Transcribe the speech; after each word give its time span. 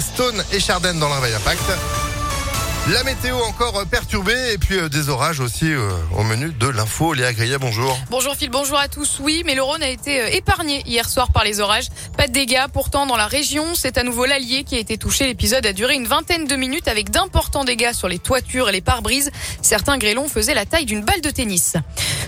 Stone 0.00 0.44
et 0.52 0.60
Chardin 0.60 0.94
dans 0.94 1.08
le 1.08 1.14
réveil 1.14 1.34
impact. 1.34 1.62
La 2.92 3.02
météo 3.02 3.36
encore 3.48 3.84
perturbée 3.86 4.52
et 4.52 4.58
puis 4.58 4.78
euh, 4.78 4.88
des 4.88 5.08
orages 5.08 5.40
aussi 5.40 5.72
euh, 5.72 5.90
au 6.16 6.22
menu 6.22 6.52
de 6.52 6.68
l'info. 6.68 7.14
Léa 7.14 7.32
Grillet, 7.32 7.58
bonjour. 7.58 7.98
Bonjour 8.10 8.36
Phil, 8.36 8.48
bonjour 8.48 8.78
à 8.78 8.86
tous. 8.86 9.18
Oui, 9.20 9.42
mais 9.44 9.56
le 9.56 9.62
Rhône 9.62 9.82
a 9.82 9.88
été 9.88 10.20
euh, 10.20 10.28
épargné 10.28 10.84
hier 10.86 11.08
soir 11.08 11.32
par 11.32 11.42
les 11.42 11.58
orages. 11.58 11.86
Pas 12.16 12.28
de 12.28 12.32
dégâts. 12.32 12.66
Pourtant, 12.72 13.06
dans 13.06 13.16
la 13.16 13.26
région, 13.26 13.74
c'est 13.74 13.98
à 13.98 14.04
nouveau 14.04 14.24
l'Allier 14.24 14.62
qui 14.62 14.76
a 14.76 14.78
été 14.78 14.98
touché. 14.98 15.26
L'épisode 15.26 15.66
a 15.66 15.72
duré 15.72 15.96
une 15.96 16.06
vingtaine 16.06 16.46
de 16.46 16.54
minutes 16.54 16.86
avec 16.86 17.10
d'importants 17.10 17.64
dégâts 17.64 17.92
sur 17.92 18.06
les 18.06 18.20
toitures 18.20 18.68
et 18.68 18.72
les 18.72 18.82
pare-brises. 18.82 19.32
Certains 19.62 19.98
grêlons 19.98 20.28
faisaient 20.28 20.54
la 20.54 20.64
taille 20.64 20.86
d'une 20.86 21.02
balle 21.02 21.22
de 21.22 21.30
tennis. 21.30 21.74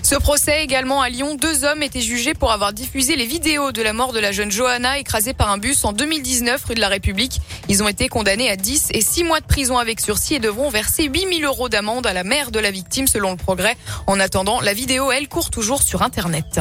Ce 0.09 0.15
procès 0.15 0.63
également 0.63 1.03
à 1.03 1.09
Lyon, 1.09 1.35
deux 1.35 1.65
hommes 1.65 1.83
étaient 1.83 2.01
jugés 2.01 2.33
pour 2.33 2.51
avoir 2.51 2.73
diffusé 2.73 3.15
les 3.15 3.27
vidéos 3.27 3.71
de 3.71 3.83
la 3.83 3.93
mort 3.93 4.11
de 4.11 4.17
la 4.17 4.31
jeune 4.31 4.49
Johanna 4.49 4.97
écrasée 4.97 5.35
par 5.35 5.51
un 5.51 5.59
bus 5.59 5.85
en 5.85 5.93
2019 5.93 6.65
rue 6.65 6.73
de 6.73 6.79
la 6.79 6.87
République. 6.87 7.39
Ils 7.67 7.83
ont 7.83 7.87
été 7.87 8.09
condamnés 8.09 8.49
à 8.49 8.55
10 8.55 8.87
et 8.95 9.01
6 9.01 9.23
mois 9.23 9.39
de 9.39 9.45
prison 9.45 9.77
avec 9.77 9.99
sursis 9.99 10.33
et 10.33 10.39
devront 10.39 10.71
verser 10.71 11.03
8000 11.03 11.45
euros 11.45 11.69
d'amende 11.69 12.07
à 12.07 12.13
la 12.13 12.23
mère 12.23 12.49
de 12.49 12.59
la 12.59 12.71
victime 12.71 13.05
selon 13.05 13.29
le 13.29 13.37
progrès. 13.37 13.77
En 14.07 14.19
attendant, 14.19 14.61
la 14.61 14.73
vidéo, 14.73 15.11
elle, 15.11 15.27
court 15.27 15.51
toujours 15.51 15.83
sur 15.83 16.01
Internet. 16.01 16.59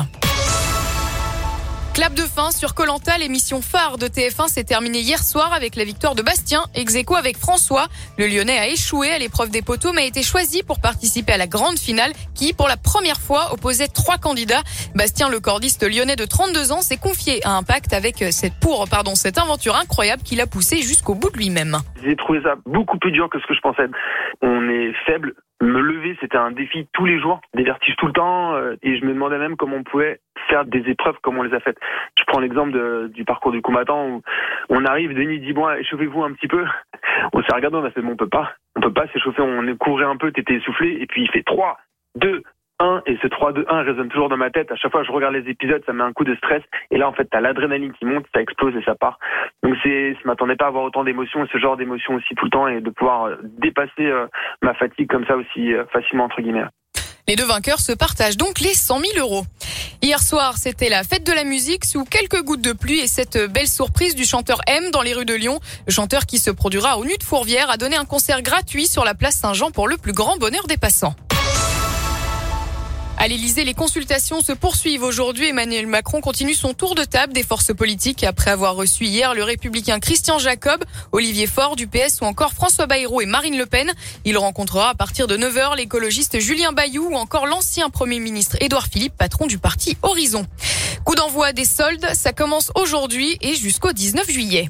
Clap 1.98 2.14
de 2.14 2.22
fin 2.22 2.52
sur 2.52 2.76
Colanta, 2.76 3.18
l'émission 3.18 3.60
phare 3.60 3.98
de 3.98 4.06
TF1 4.06 4.46
s'est 4.46 4.62
terminée 4.62 5.00
hier 5.00 5.18
soir 5.18 5.52
avec 5.52 5.74
la 5.74 5.82
victoire 5.82 6.14
de 6.14 6.22
Bastien, 6.22 6.60
ex 6.76 6.94
avec 6.94 7.36
François. 7.36 7.86
Le 8.16 8.28
Lyonnais 8.28 8.56
a 8.56 8.68
échoué 8.68 9.10
à 9.10 9.18
l'épreuve 9.18 9.50
des 9.50 9.62
poteaux 9.62 9.90
mais 9.92 10.02
a 10.02 10.04
été 10.04 10.22
choisi 10.22 10.62
pour 10.62 10.80
participer 10.80 11.32
à 11.32 11.38
la 11.38 11.48
grande 11.48 11.76
finale 11.76 12.12
qui, 12.36 12.54
pour 12.54 12.68
la 12.68 12.76
première 12.76 13.18
fois, 13.18 13.52
opposait 13.52 13.88
trois 13.88 14.16
candidats. 14.16 14.62
Bastien, 14.94 15.28
le 15.28 15.40
cordiste 15.40 15.82
lyonnais 15.82 16.14
de 16.14 16.24
32 16.24 16.70
ans, 16.70 16.82
s'est 16.82 16.98
confié 17.02 17.44
à 17.44 17.56
Impact 17.56 17.92
avec 17.92 18.22
cette 18.30 18.54
pour 18.60 18.86
pardon 18.88 19.16
cette 19.16 19.36
aventure 19.36 19.74
incroyable 19.74 20.22
qu'il 20.22 20.40
a 20.40 20.46
poussé 20.46 20.76
jusqu'au 20.76 21.16
bout 21.16 21.32
de 21.32 21.36
lui-même. 21.36 21.78
J'ai 22.04 22.14
trouvé 22.14 22.40
ça 22.42 22.54
beaucoup 22.64 22.98
plus 22.98 23.10
dur 23.10 23.28
que 23.28 23.40
ce 23.40 23.46
que 23.48 23.54
je 23.54 23.60
pensais. 23.60 23.88
On 24.40 24.68
est 24.68 24.92
faible. 25.04 25.34
Me 25.60 25.80
lever, 25.80 26.16
c'était 26.20 26.36
un 26.36 26.52
défi 26.52 26.86
tous 26.92 27.04
les 27.04 27.20
jours, 27.20 27.40
des 27.52 27.64
vertiges 27.64 27.96
tout 27.98 28.06
le 28.06 28.12
temps, 28.12 28.54
euh, 28.54 28.76
et 28.80 28.96
je 28.96 29.04
me 29.04 29.12
demandais 29.12 29.38
même 29.38 29.56
comment 29.56 29.74
on 29.74 29.82
pouvait 29.82 30.20
faire 30.48 30.64
des 30.64 30.88
épreuves 30.90 31.16
comme 31.22 31.38
on 31.38 31.42
les 31.42 31.54
a 31.54 31.60
faites. 31.60 31.78
Je 32.18 32.24
prends 32.26 32.40
l'exemple 32.40 33.08
du 33.10 33.24
parcours 33.24 33.52
du 33.52 33.62
combattant 33.62 34.08
où 34.08 34.22
on 34.68 34.84
arrive, 34.84 35.14
Denis 35.14 35.40
dit 35.40 35.52
bon, 35.52 35.70
échauffez-vous 35.70 36.22
un 36.22 36.32
petit 36.32 36.48
peu. 36.48 36.64
On 37.32 37.42
s'est 37.42 37.54
regardé, 37.54 37.76
on 37.76 37.84
a 37.84 37.90
fait 37.90 38.00
bon, 38.00 38.12
on 38.12 38.16
peut 38.16 38.28
pas, 38.28 38.52
on 38.76 38.80
peut 38.80 38.92
pas 38.92 39.08
s'échauffer, 39.08 39.42
on 39.42 39.76
couru 39.76 40.04
un 40.04 40.16
peu, 40.16 40.30
t'étais 40.30 40.54
essoufflé, 40.54 40.98
et 41.00 41.06
puis 41.06 41.22
il 41.22 41.30
fait 41.30 41.42
3, 41.42 41.76
2, 42.14 42.42
1 42.80 43.02
et 43.06 43.18
ce 43.20 43.26
3 43.26 43.52
2 43.52 43.66
1 43.68 43.82
résonne 43.82 44.08
toujours 44.08 44.28
dans 44.28 44.36
ma 44.36 44.50
tête. 44.50 44.70
À 44.70 44.76
chaque 44.76 44.92
fois 44.92 45.00
que 45.00 45.06
je 45.06 45.12
regarde 45.12 45.34
les 45.34 45.50
épisodes, 45.50 45.82
ça 45.84 45.92
met 45.92 46.04
un 46.04 46.12
coup 46.12 46.24
de 46.24 46.34
stress 46.36 46.62
et 46.90 46.98
là 46.98 47.08
en 47.08 47.12
fait, 47.12 47.26
t'as 47.30 47.40
l'adrénaline 47.40 47.92
qui 47.92 48.04
monte, 48.04 48.26
ça 48.34 48.40
explose 48.40 48.74
et 48.76 48.82
ça 48.84 48.94
part. 48.94 49.18
Donc 49.62 49.74
c'est 49.82 50.14
je 50.14 50.26
m'attendais 50.26 50.56
pas 50.56 50.66
à 50.66 50.68
avoir 50.68 50.84
autant 50.84 51.04
d'émotions 51.04 51.44
et 51.44 51.48
ce 51.52 51.58
genre 51.58 51.76
d'émotions 51.76 52.14
aussi 52.14 52.34
tout 52.36 52.44
le 52.44 52.50
temps 52.50 52.68
et 52.68 52.80
de 52.80 52.90
pouvoir 52.90 53.24
euh, 53.24 53.36
dépasser 53.42 54.06
euh, 54.06 54.26
ma 54.62 54.74
fatigue 54.74 55.08
comme 55.08 55.26
ça 55.26 55.36
aussi 55.36 55.74
euh, 55.74 55.84
facilement 55.92 56.24
entre 56.24 56.40
guillemets. 56.40 56.64
Les 57.26 57.36
deux 57.36 57.46
vainqueurs 57.46 57.80
se 57.80 57.92
partagent 57.92 58.36
donc 58.36 58.60
les 58.60 58.74
100 58.74 59.00
000 59.00 59.26
euros. 59.26 59.42
Hier 60.00 60.22
soir, 60.22 60.58
c'était 60.58 60.88
la 60.88 61.02
fête 61.02 61.26
de 61.26 61.32
la 61.32 61.42
musique 61.42 61.84
sous 61.84 62.04
quelques 62.04 62.40
gouttes 62.44 62.60
de 62.60 62.72
pluie 62.72 63.00
et 63.00 63.08
cette 63.08 63.36
belle 63.36 63.66
surprise 63.66 64.14
du 64.14 64.24
chanteur 64.24 64.60
M 64.68 64.92
dans 64.92 65.02
les 65.02 65.12
rues 65.12 65.24
de 65.24 65.34
Lyon. 65.34 65.58
Le 65.86 65.92
chanteur 65.92 66.24
qui 66.24 66.38
se 66.38 66.52
produira 66.52 66.98
au 66.98 67.04
Nu 67.04 67.16
de 67.18 67.24
Fourvière 67.24 67.68
a 67.68 67.76
donné 67.76 67.96
un 67.96 68.04
concert 68.04 68.42
gratuit 68.42 68.86
sur 68.86 69.04
la 69.04 69.14
place 69.14 69.34
Saint-Jean 69.34 69.72
pour 69.72 69.88
le 69.88 69.96
plus 69.96 70.12
grand 70.12 70.36
bonheur 70.36 70.68
des 70.68 70.76
passants. 70.76 71.16
À 73.20 73.26
l'Elysée, 73.26 73.64
les 73.64 73.74
consultations 73.74 74.40
se 74.40 74.52
poursuivent 74.52 75.02
aujourd'hui. 75.02 75.48
Emmanuel 75.48 75.88
Macron 75.88 76.20
continue 76.20 76.54
son 76.54 76.72
tour 76.72 76.94
de 76.94 77.02
table 77.02 77.32
des 77.32 77.42
forces 77.42 77.74
politiques 77.74 78.22
après 78.22 78.52
avoir 78.52 78.76
reçu 78.76 79.06
hier 79.06 79.34
le 79.34 79.42
républicain 79.42 79.98
Christian 79.98 80.38
Jacob, 80.38 80.84
Olivier 81.10 81.48
Faure 81.48 81.74
du 81.74 81.88
PS 81.88 82.20
ou 82.20 82.26
encore 82.26 82.52
François 82.52 82.86
Bayrou 82.86 83.20
et 83.20 83.26
Marine 83.26 83.58
Le 83.58 83.66
Pen. 83.66 83.90
Il 84.24 84.38
rencontrera 84.38 84.90
à 84.90 84.94
partir 84.94 85.26
de 85.26 85.36
9h 85.36 85.76
l'écologiste 85.76 86.38
Julien 86.38 86.70
Bayou 86.70 87.08
ou 87.10 87.16
encore 87.16 87.48
l'ancien 87.48 87.90
Premier 87.90 88.20
ministre 88.20 88.56
Édouard 88.60 88.86
Philippe, 88.86 89.16
patron 89.18 89.46
du 89.48 89.58
parti 89.58 89.96
Horizon. 90.02 90.46
Coup 91.04 91.16
d'envoi 91.16 91.52
des 91.52 91.64
soldes, 91.64 92.06
ça 92.14 92.32
commence 92.32 92.70
aujourd'hui 92.76 93.36
et 93.40 93.56
jusqu'au 93.56 93.90
19 93.90 94.30
juillet. 94.30 94.68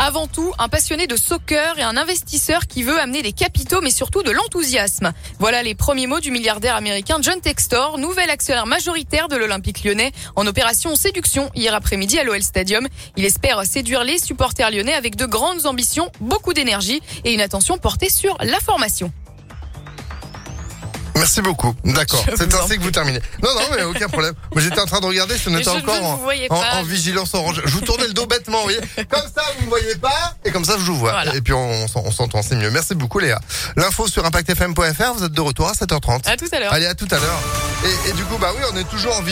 Avant 0.00 0.28
tout, 0.28 0.52
un 0.60 0.68
passionné 0.68 1.08
de 1.08 1.16
soccer 1.16 1.76
et 1.76 1.82
un 1.82 1.96
investisseur 1.96 2.68
qui 2.68 2.84
veut 2.84 3.00
amener 3.00 3.20
des 3.20 3.32
capitaux 3.32 3.80
mais 3.80 3.90
surtout 3.90 4.22
de 4.22 4.30
l'enthousiasme. 4.30 5.12
Voilà 5.40 5.64
les 5.64 5.74
premiers 5.74 6.06
mots 6.06 6.20
du 6.20 6.30
milliardaire 6.30 6.76
américain 6.76 7.16
John 7.20 7.40
Textor, 7.40 7.98
nouvel 7.98 8.30
actionnaire 8.30 8.66
majoritaire 8.66 9.26
de 9.26 9.34
l'Olympique 9.34 9.82
lyonnais 9.82 10.12
en 10.36 10.46
opération 10.46 10.94
séduction 10.94 11.50
hier 11.56 11.74
après-midi 11.74 12.16
à 12.16 12.22
l'OL 12.22 12.42
Stadium. 12.42 12.86
Il 13.16 13.24
espère 13.24 13.66
séduire 13.66 14.04
les 14.04 14.18
supporters 14.18 14.70
lyonnais 14.70 14.94
avec 14.94 15.16
de 15.16 15.26
grandes 15.26 15.66
ambitions, 15.66 16.12
beaucoup 16.20 16.54
d'énergie 16.54 17.02
et 17.24 17.34
une 17.34 17.40
attention 17.40 17.76
portée 17.76 18.08
sur 18.08 18.36
la 18.40 18.60
formation. 18.60 19.12
Merci 21.18 21.42
beaucoup. 21.42 21.74
D'accord. 21.84 22.24
C'est 22.36 22.54
ainsi 22.54 22.78
que 22.78 22.82
vous 22.82 22.90
terminez. 22.90 23.20
Non, 23.42 23.50
non, 23.54 23.60
mais 23.74 23.82
aucun 23.84 24.08
problème. 24.08 24.34
Moi, 24.52 24.62
j'étais 24.62 24.80
en 24.80 24.86
train 24.86 25.00
de 25.00 25.06
regarder 25.06 25.36
si 25.36 25.48
on 25.48 25.58
était 25.58 25.68
encore 25.68 26.20
en, 26.50 26.82
vigilance 26.82 27.34
orange. 27.34 27.62
Je 27.64 27.72
vous 27.72 27.80
tournais 27.80 28.06
le 28.06 28.12
dos 28.12 28.26
bêtement, 28.26 28.58
vous 28.58 28.64
voyez. 28.64 28.80
Comme 29.08 29.22
ça, 29.34 29.42
vous 29.58 29.64
ne 29.64 29.68
voyez 29.68 29.96
pas, 29.96 30.36
et 30.44 30.50
comme 30.50 30.64
ça, 30.64 30.74
je 30.78 30.84
vous 30.84 30.96
vois. 30.96 31.34
Et 31.34 31.40
puis, 31.40 31.52
on, 31.52 31.88
s'entend, 31.88 32.42
c'est 32.42 32.56
mieux. 32.56 32.70
Merci 32.70 32.94
beaucoup, 32.94 33.18
Léa. 33.18 33.40
L'info 33.76 34.06
sur 34.08 34.24
impactfm.fr, 34.24 35.14
vous 35.14 35.24
êtes 35.24 35.32
de 35.32 35.40
retour 35.40 35.68
à 35.68 35.72
7h30. 35.72 36.28
À 36.28 36.36
tout 36.36 36.46
à 36.52 36.58
l'heure. 36.60 36.72
Allez, 36.72 36.86
à 36.86 36.94
tout 36.94 37.08
à 37.10 37.18
l'heure. 37.18 37.40
Et, 37.84 38.10
et, 38.10 38.12
du 38.12 38.24
coup, 38.24 38.38
bah 38.38 38.50
oui, 38.56 38.62
on 38.72 38.76
est 38.76 38.88
toujours 38.88 39.16
en 39.16 39.22